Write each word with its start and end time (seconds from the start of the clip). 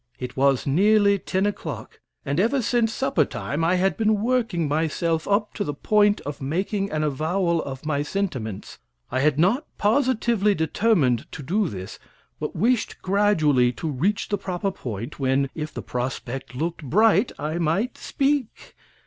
It 0.17 0.35
was 0.35 0.65
nearly 0.65 1.19
ten 1.19 1.45
o'clock, 1.45 1.99
and 2.25 2.39
ever 2.39 2.63
since 2.63 2.91
supper 2.91 3.23
time 3.23 3.63
I 3.63 3.75
had 3.75 3.97
been 3.97 4.19
working 4.19 4.67
myself 4.67 5.27
up 5.27 5.53
to 5.53 5.63
the 5.63 5.75
point 5.75 6.21
of 6.21 6.41
making 6.41 6.89
an 6.89 7.03
avowal 7.03 7.61
of 7.61 7.85
my 7.85 8.01
sentiments. 8.01 8.79
I 9.11 9.19
had 9.19 9.37
not 9.37 9.67
positively 9.77 10.55
determined 10.55 11.31
to 11.33 11.43
do 11.43 11.67
this, 11.69 11.99
but 12.39 12.55
wished 12.55 12.99
gradually 13.03 13.71
to 13.73 13.91
reach 13.91 14.29
the 14.29 14.39
proper 14.39 14.71
point, 14.71 15.19
when, 15.19 15.51
if 15.53 15.71
the 15.71 15.83
prospect 15.83 16.55
looked 16.55 16.83
bright, 16.83 17.31
I 17.37 17.59
might 17.59 17.95
speak. 17.95 18.75